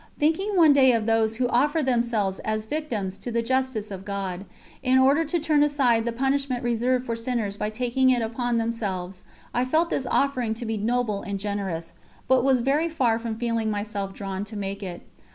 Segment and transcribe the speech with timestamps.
[0.17, 4.45] Thinking one day of those who offer themselves as victims to the Justice of God,
[4.81, 9.25] in order to turn aside the punishment reserved for sinners by taking it upon themselves,
[9.53, 11.93] I felt this offering to be noble and generous,
[12.27, 15.03] but was very far from feeling myself drawn to make it.